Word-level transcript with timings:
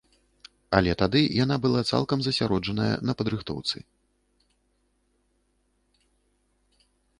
Але 0.77 0.91
тады 1.01 1.19
яна 1.43 1.55
была 1.65 1.81
цалкам 1.91 2.19
засяроджаная 2.29 2.89
на 3.11 3.17
падрыхтоўцы. 3.21 3.83